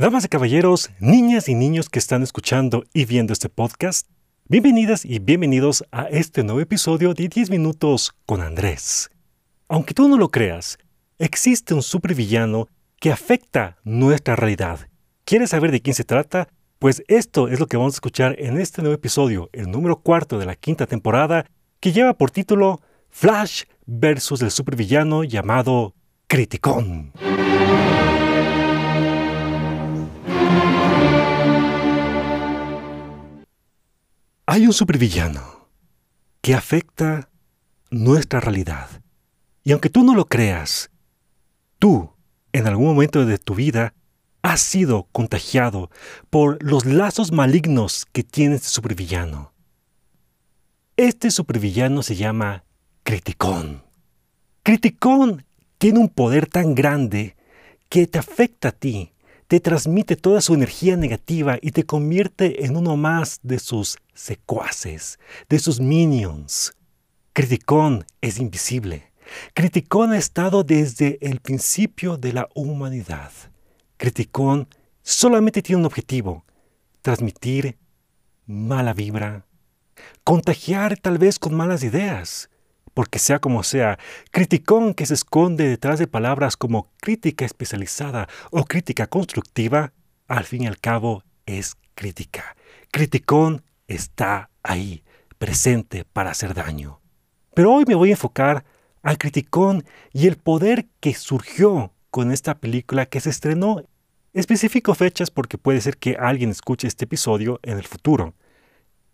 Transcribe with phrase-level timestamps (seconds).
[0.00, 4.08] Damas y caballeros, niñas y niños que están escuchando y viendo este podcast,
[4.48, 9.10] bienvenidas y bienvenidos a este nuevo episodio de 10 minutos con Andrés.
[9.68, 10.78] Aunque tú no lo creas,
[11.18, 12.66] existe un supervillano
[12.98, 14.88] que afecta nuestra realidad.
[15.26, 16.48] ¿Quieres saber de quién se trata?
[16.78, 20.38] Pues esto es lo que vamos a escuchar en este nuevo episodio, el número cuarto
[20.38, 21.44] de la quinta temporada,
[21.78, 22.80] que lleva por título
[23.10, 25.94] Flash versus el supervillano llamado
[26.26, 27.12] Criticón.
[34.52, 35.68] Hay un supervillano
[36.40, 37.30] que afecta
[37.88, 38.88] nuestra realidad.
[39.62, 40.90] Y aunque tú no lo creas,
[41.78, 42.10] tú,
[42.52, 43.94] en algún momento de tu vida,
[44.42, 45.88] has sido contagiado
[46.30, 49.52] por los lazos malignos que tiene este supervillano.
[50.96, 52.64] Este supervillano se llama
[53.04, 53.84] Criticón.
[54.64, 55.46] Criticón
[55.78, 57.36] tiene un poder tan grande
[57.88, 59.12] que te afecta a ti,
[59.50, 65.18] te transmite toda su energía negativa y te convierte en uno más de sus secuaces,
[65.48, 66.72] de sus minions.
[67.32, 69.10] Criticón es invisible.
[69.52, 73.32] Criticón ha estado desde el principio de la humanidad.
[73.96, 74.68] Criticón
[75.02, 76.44] solamente tiene un objetivo,
[77.02, 77.76] transmitir
[78.46, 79.46] mala vibra,
[80.22, 82.49] contagiar tal vez con malas ideas,
[83.00, 83.98] porque sea como sea,
[84.30, 89.94] criticón que se esconde detrás de palabras como crítica especializada o crítica constructiva,
[90.28, 92.56] al fin y al cabo es crítica.
[92.90, 95.02] Criticón está ahí,
[95.38, 97.00] presente para hacer daño.
[97.54, 98.66] Pero hoy me voy a enfocar
[99.00, 103.82] al criticón y el poder que surgió con esta película que se estrenó.
[104.34, 108.34] Especifico fechas porque puede ser que alguien escuche este episodio en el futuro.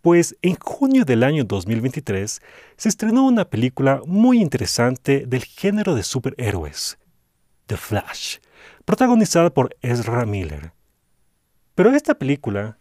[0.06, 2.40] Pues en junio del año 2023
[2.76, 6.96] se estrenó una película muy interesante del género de superhéroes,
[7.66, 8.36] The Flash,
[8.84, 10.72] protagonizada por Ezra Miller.
[11.74, 12.78] Pero esta película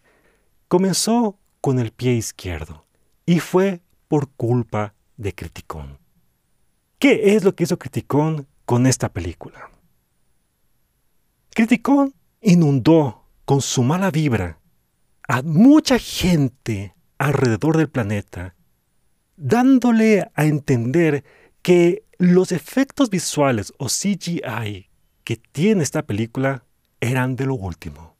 [0.67, 2.85] comenzó con el pie izquierdo
[3.25, 5.97] y fue por culpa de Criticón.
[6.99, 9.71] ¿Qué es lo que hizo Criticón con esta película?
[11.55, 14.59] Criticón inundó con su mala vibra
[15.27, 18.55] a mucha gente alrededor del planeta,
[19.37, 21.23] dándole a entender
[21.61, 24.89] que los efectos visuales o CGI
[25.23, 26.65] que tiene esta película
[27.01, 28.15] eran de lo último.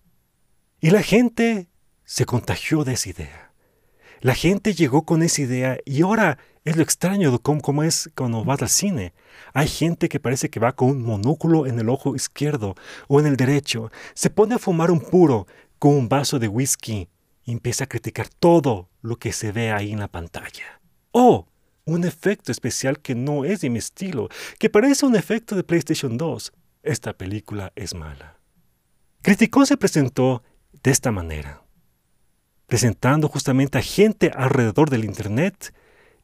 [0.82, 1.70] Y la gente
[2.04, 3.54] se contagió de esa idea.
[4.22, 8.44] La gente llegó con esa idea y ahora es lo extraño de cómo, es cuando
[8.44, 9.14] vas al cine.
[9.54, 12.76] Hay gente que parece que va con un monóculo en el ojo izquierdo
[13.08, 17.08] o en el derecho, se pone a fumar un puro con un vaso de whisky
[17.52, 20.82] empieza a criticar todo lo que se ve ahí en la pantalla.
[21.12, 21.48] O
[21.86, 26.18] un efecto especial que no es de mi estilo, que parece un efecto de PlayStation
[26.18, 26.52] 2.
[26.84, 28.40] Esta película es mala.
[29.22, 30.44] Criticón se presentó
[30.84, 31.64] de esta manera,
[32.68, 35.74] presentando justamente a gente alrededor del Internet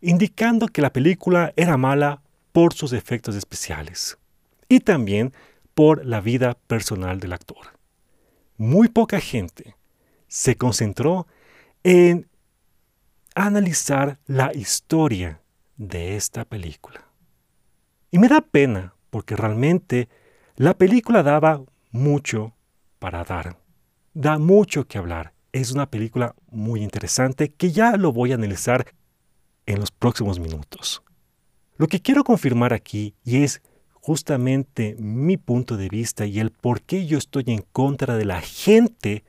[0.02, 4.18] indicando que la película era mala por sus efectos especiales
[4.68, 5.34] y también
[5.74, 7.80] por la vida personal del actor.
[8.58, 9.76] Muy poca gente
[10.32, 11.28] se concentró
[11.84, 12.30] en
[13.36, 15.42] analizar la historia
[15.76, 17.06] de esta película.
[18.12, 20.08] Y me da pena porque realmente
[20.56, 21.62] la película daba
[21.92, 22.54] mucho
[22.98, 23.58] para dar,
[24.14, 25.34] da mucho que hablar.
[25.52, 28.86] Es una película muy interesante que ya lo voy a analizar
[29.66, 31.04] en los próximos minutos.
[31.76, 33.62] Lo que quiero confirmar aquí, y es
[33.96, 38.40] justamente mi punto de vista y el por qué yo estoy en contra de la
[38.40, 39.26] gente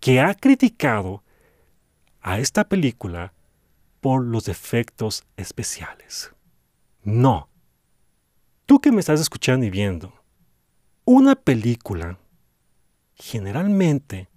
[0.00, 1.22] que ha criticado
[2.20, 3.32] a esta película
[4.00, 6.32] por los efectos especiales.
[7.02, 7.48] No.
[8.66, 10.14] Tú que me estás escuchando y viendo,
[11.04, 12.18] una película
[13.14, 14.28] generalmente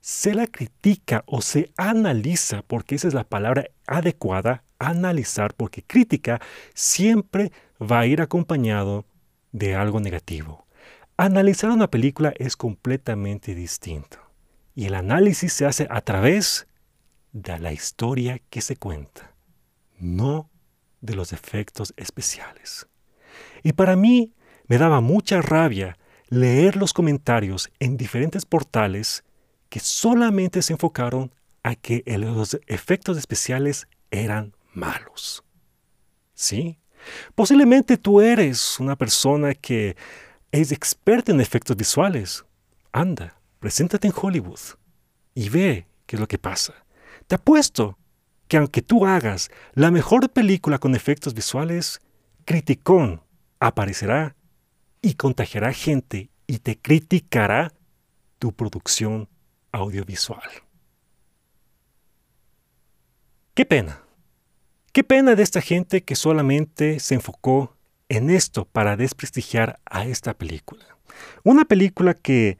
[0.00, 6.40] se la critica o se analiza, porque esa es la palabra adecuada, analizar, porque crítica
[6.74, 9.04] siempre va a ir acompañado
[9.52, 10.66] de algo negativo.
[11.16, 14.25] Analizar una película es completamente distinto.
[14.76, 16.68] Y el análisis se hace a través
[17.32, 19.34] de la historia que se cuenta,
[19.98, 20.50] no
[21.00, 22.86] de los efectos especiales.
[23.62, 24.34] Y para mí
[24.68, 29.24] me daba mucha rabia leer los comentarios en diferentes portales
[29.70, 31.32] que solamente se enfocaron
[31.62, 35.42] a que los efectos especiales eran malos.
[36.34, 36.78] ¿Sí?
[37.34, 39.96] Posiblemente tú eres una persona que
[40.52, 42.44] es experta en efectos visuales.
[42.92, 44.60] Anda, preséntate en Hollywood
[45.34, 46.74] y ve qué es lo que pasa.
[47.26, 47.98] Te apuesto
[48.48, 52.00] que aunque tú hagas la mejor película con efectos visuales,
[52.44, 53.22] Criticón
[53.58, 54.36] aparecerá
[55.02, 57.72] y contagiará gente y te criticará
[58.38, 59.28] tu producción
[59.72, 60.48] audiovisual.
[63.54, 64.02] Qué pena.
[64.92, 67.76] Qué pena de esta gente que solamente se enfocó
[68.08, 70.84] en esto para desprestigiar a esta película.
[71.42, 72.58] Una película que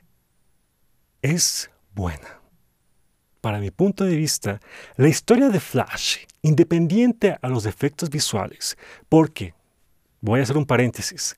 [1.22, 2.40] es buena.
[3.40, 4.60] Para mi punto de vista,
[4.96, 8.76] la historia de Flash, independiente a los efectos visuales,
[9.08, 9.54] porque,
[10.20, 11.36] voy a hacer un paréntesis,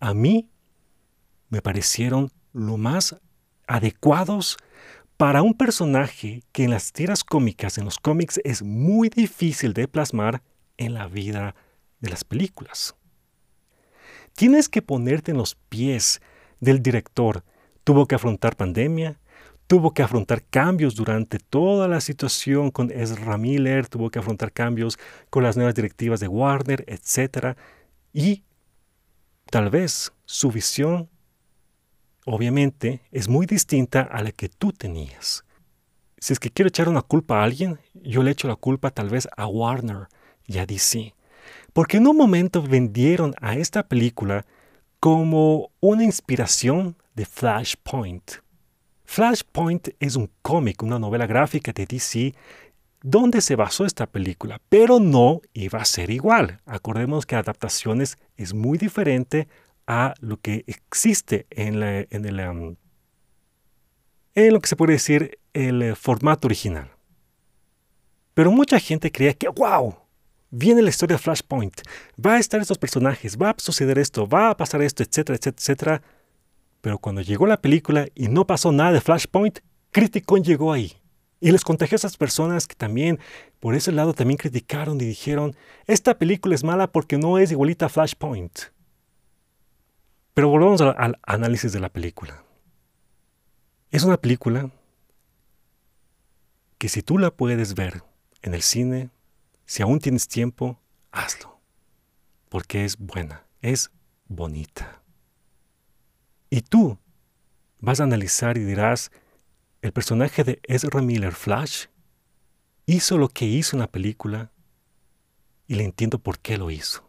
[0.00, 0.48] a mí
[1.48, 3.16] me parecieron lo más
[3.66, 4.56] adecuados
[5.16, 9.86] para un personaje que en las tiras cómicas, en los cómics, es muy difícil de
[9.86, 10.42] plasmar
[10.78, 11.54] en la vida
[12.00, 12.96] de las películas.
[14.34, 16.20] Tienes que ponerte en los pies
[16.60, 17.44] del director.
[17.84, 19.18] Tuvo que afrontar pandemia,
[19.66, 24.98] tuvo que afrontar cambios durante toda la situación con Ezra Miller, tuvo que afrontar cambios
[25.30, 27.56] con las nuevas directivas de Warner, etc.
[28.12, 28.44] Y
[29.50, 31.08] tal vez su visión
[32.24, 35.44] obviamente es muy distinta a la que tú tenías.
[36.18, 39.08] Si es que quiero echar una culpa a alguien, yo le echo la culpa tal
[39.08, 40.06] vez a Warner
[40.46, 41.14] y a DC.
[41.72, 44.46] Porque en un momento vendieron a esta película
[45.00, 48.32] como una inspiración de Flashpoint.
[49.04, 52.34] Flashpoint es un cómic, una novela gráfica de DC
[53.02, 56.60] donde se basó esta película, pero no iba a ser igual.
[56.66, 59.48] Acordemos que adaptaciones es muy diferente
[59.86, 62.76] a lo que existe en, en
[64.52, 66.90] lo que se puede decir el eh, formato original.
[68.34, 69.94] Pero mucha gente creía que, wow,
[70.50, 71.82] viene la historia de Flashpoint,
[72.24, 75.56] va a estar estos personajes, va a suceder esto, va a pasar esto, etcétera, etcétera,
[75.58, 76.02] etcétera.
[76.82, 79.60] Pero cuando llegó la película y no pasó nada de Flashpoint,
[79.92, 80.92] Criticon llegó ahí.
[81.40, 83.18] Y les contagió a esas personas que también,
[83.60, 85.56] por ese lado, también criticaron y dijeron,
[85.86, 88.58] esta película es mala porque no es igualita a Flashpoint.
[90.34, 92.44] Pero volvamos al, análisis de la película.
[93.90, 94.70] Es una película
[96.78, 98.02] que si tú la puedes ver
[98.42, 99.10] en el cine,
[99.66, 100.80] si aún tienes tiempo,
[101.12, 101.60] hazlo.
[102.48, 103.92] Porque es buena, es
[104.26, 105.01] bonita.
[106.52, 106.98] Y tú
[107.80, 109.10] vas a analizar y dirás,
[109.80, 111.86] el personaje de Ezra Miller Flash
[112.84, 114.52] hizo lo que hizo en la película
[115.66, 117.08] y le entiendo por qué lo hizo.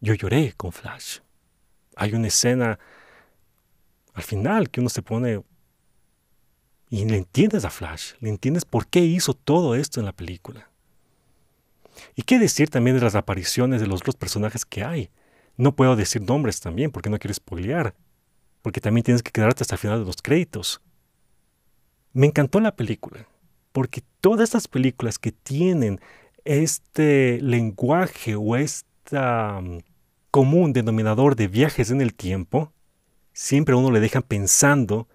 [0.00, 1.20] Yo lloré con Flash.
[1.94, 2.80] Hay una escena
[4.12, 5.40] al final que uno se pone
[6.90, 10.68] y le entiendes a Flash, le entiendes por qué hizo todo esto en la película.
[12.16, 15.10] Y qué decir también de las apariciones de los otros personajes que hay.
[15.56, 17.94] No puedo decir nombres también porque no quiero spoilear,
[18.62, 20.80] porque también tienes que quedarte hasta el final de los créditos.
[22.12, 23.26] Me encantó la película,
[23.72, 26.00] porque todas estas películas que tienen
[26.44, 29.80] este lenguaje o esta mm,
[30.30, 32.72] común denominador de viajes en el tiempo,
[33.32, 35.08] siempre a uno le dejan pensando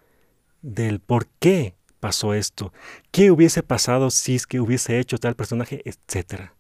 [0.62, 2.74] del por qué pasó esto,
[3.12, 6.52] qué hubiese pasado si es que hubiese hecho tal personaje, etc.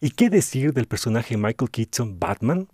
[0.00, 2.68] ¿Y qué decir del personaje Michael Keaton, Batman?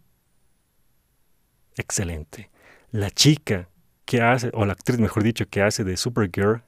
[1.77, 2.51] Excelente.
[2.91, 3.69] La chica
[4.05, 6.63] que hace, o la actriz mejor dicho, que hace de Supergirl,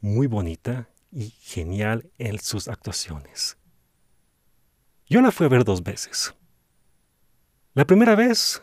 [0.00, 3.56] muy bonita y genial en sus actuaciones.
[5.08, 6.34] Yo la fui a ver dos veces.
[7.74, 8.62] La primera vez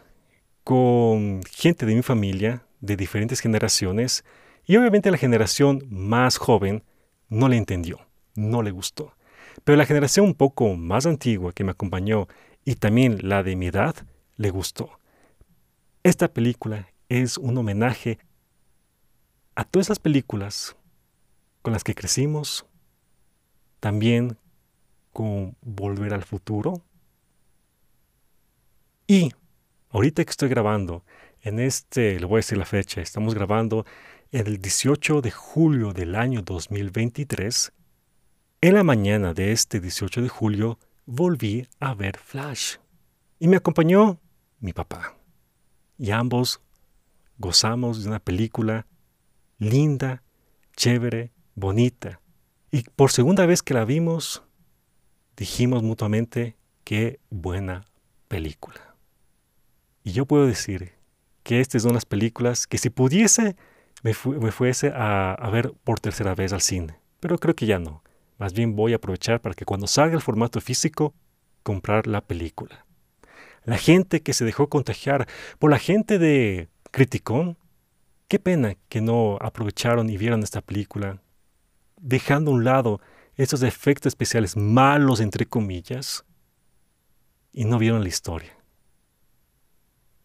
[0.64, 4.24] con gente de mi familia, de diferentes generaciones,
[4.66, 6.84] y obviamente la generación más joven
[7.30, 8.00] no le entendió,
[8.36, 9.14] no le gustó.
[9.64, 12.28] Pero la generación un poco más antigua que me acompañó
[12.66, 13.96] y también la de mi edad,
[14.38, 15.00] le gustó.
[16.04, 18.20] Esta película es un homenaje
[19.56, 20.76] a todas esas películas
[21.62, 22.66] con las que crecimos,
[23.80, 24.38] también
[25.14, 26.84] con Volver al Futuro,
[29.08, 29.32] y
[29.92, 31.06] ahorita que estoy grabando,
[31.42, 33.86] en este, le voy a decir la fecha, estamos grabando
[34.32, 37.72] el 18 de julio del año 2023.
[38.60, 42.76] En la mañana de este 18 de julio volví a ver Flash.
[43.40, 44.20] Y me acompañó
[44.60, 45.16] mi papá.
[45.98, 46.62] Y ambos
[47.38, 48.88] gozamos de una película
[49.60, 50.24] linda,
[50.76, 52.20] chévere, bonita.
[52.72, 54.44] Y por segunda vez que la vimos,
[55.38, 57.86] dijimos mutuamente, qué buena
[58.28, 58.96] película.
[60.04, 60.94] Y yo puedo decir
[61.44, 63.56] que estas son las películas que si pudiese
[64.04, 67.00] me, fuese a, ver por tercera vez al cine.
[67.20, 68.04] Pero creo que ya no.
[68.38, 71.14] Más bien voy a aprovechar para que cuando salga el formato físico,
[71.64, 72.83] comprar la película.
[73.66, 75.28] La gente que se dejó contagiar
[75.60, 77.58] por la gente de Criticón,
[78.28, 81.22] qué pena que no aprovecharon y vieron esta película,
[81.98, 83.02] dejando a un lado
[83.36, 86.26] esos efectos especiales malos, entre comillas,
[87.52, 88.58] y no vieron la historia.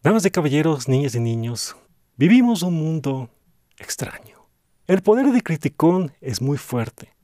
[0.01, 1.75] Damas de caballeros, niñas y niños,
[2.19, 3.29] Vivimos un mundo
[3.77, 4.49] extraño.
[4.87, 7.15] El poder de criticón es muy fuerte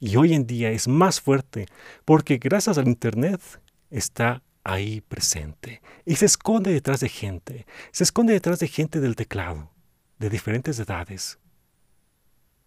[0.00, 1.68] y hoy en día es más fuerte
[2.04, 3.40] porque gracias al Internet
[3.88, 9.16] está ahí presente y se esconde detrás de gente, se esconde detrás de gente del
[9.16, 9.70] teclado,
[10.18, 11.38] de diferentes edades,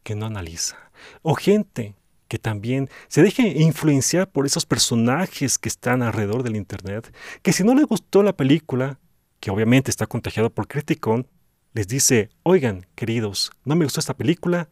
[0.04, 1.96] que no analiza, o gente
[2.28, 7.64] que también se deje influenciar por esos personajes que están alrededor del Internet, que si
[7.64, 9.00] no le gustó la película,
[9.40, 11.28] que obviamente está contagiado por Criticón,
[11.74, 14.70] les dice, oigan, queridos, no me gustó esta película,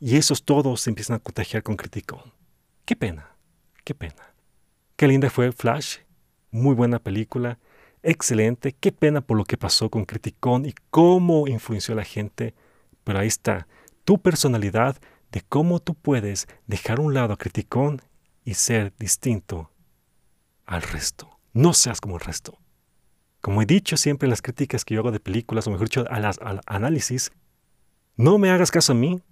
[0.00, 2.32] y esos todos se empiezan a contagiar con Criticón.
[2.84, 3.36] Qué pena,
[3.84, 4.34] qué pena.
[4.96, 5.98] Qué linda fue Flash,
[6.50, 7.58] muy buena película,
[8.02, 12.54] excelente, qué pena por lo que pasó con Criticón y cómo influenció a la gente,
[13.04, 13.66] pero ahí está,
[14.04, 14.96] tu personalidad
[15.32, 18.00] de cómo tú puedes dejar un lado a Criticón
[18.44, 19.70] y ser distinto
[20.64, 21.38] al resto.
[21.52, 22.58] No seas como el resto.
[23.40, 26.04] Como he dicho siempre en las críticas que yo hago de películas, o mejor dicho,
[26.04, 27.32] las, al análisis,
[28.16, 29.22] no me hagas caso a mí,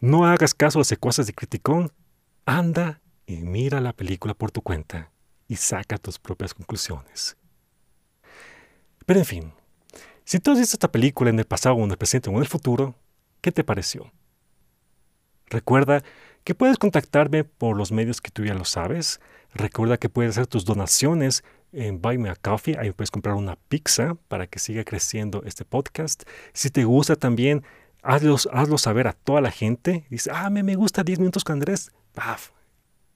[0.00, 1.92] no hagas caso a los secuaces de Criticón,
[2.44, 5.12] anda y mira la película por tu cuenta
[5.48, 7.36] y saca tus propias conclusiones.
[9.06, 9.52] Pero en fin,
[10.24, 12.46] si tú has visto esta película en el pasado en el presente o en el
[12.46, 12.94] futuro,
[13.40, 14.12] ¿qué te pareció?
[15.46, 16.02] Recuerda
[16.44, 19.20] que puedes contactarme por los medios que tú ya lo sabes.
[19.54, 22.78] Recuerda que puedes hacer tus donaciones en Buy Me a Coffee.
[22.78, 26.22] Ahí puedes comprar una pizza para que siga creciendo este podcast.
[26.52, 27.64] Si te gusta también,
[28.02, 30.06] hazlo, hazlo saber a toda la gente.
[30.08, 31.90] Dice, ah, me, me gusta 10 minutos con Andrés.
[32.14, 32.50] Paf.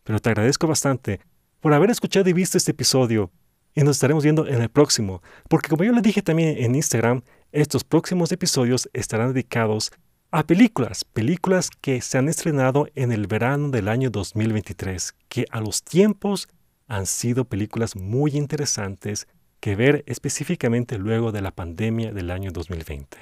[0.04, 1.20] Pero te agradezco bastante
[1.66, 3.32] por haber escuchado y visto este episodio.
[3.74, 5.20] Y nos estaremos viendo en el próximo.
[5.48, 9.90] Porque como yo le dije también en Instagram, estos próximos episodios estarán dedicados
[10.30, 15.60] a películas, películas que se han estrenado en el verano del año 2023, que a
[15.60, 16.48] los tiempos
[16.86, 19.26] han sido películas muy interesantes
[19.58, 23.18] que ver específicamente luego de la pandemia del año 2020.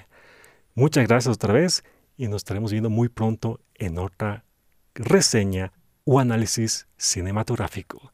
[0.75, 1.83] Muchas gracias otra vez
[2.19, 4.45] y nos estaremos viendo muy pronto en otra
[4.93, 5.73] reseña
[6.05, 8.14] o análisis cinematográfico.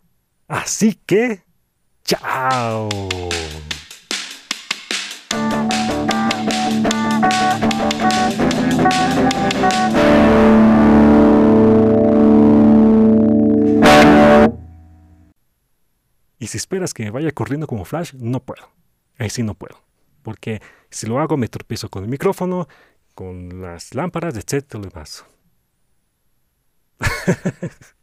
[0.51, 1.45] Así que,
[2.03, 2.89] chao.
[16.41, 18.73] Y si esperas que me vaya corriendo como Flash, no puedo.
[19.19, 19.81] Ahí sí no puedo.
[20.25, 22.67] Porque si lo hago me tropiezo con el micrófono,
[23.15, 24.65] con las lámparas, etc.
[24.75, 25.25] y demás.